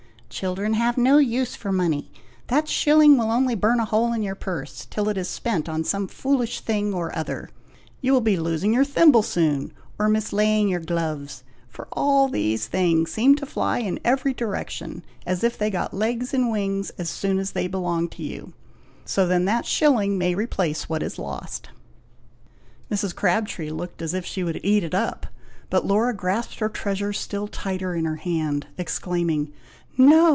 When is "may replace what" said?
20.17-21.03